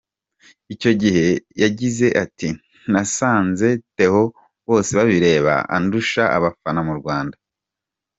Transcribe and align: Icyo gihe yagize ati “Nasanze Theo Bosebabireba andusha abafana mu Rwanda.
Icyo 0.73 0.91
gihe 1.01 1.27
yagize 1.61 2.07
ati 2.23 2.49
“Nasanze 2.91 3.67
Theo 3.95 4.23
Bosebabireba 4.67 5.53
andusha 5.75 6.23
abafana 6.37 6.79
mu 6.87 6.95
Rwanda. 6.99 7.35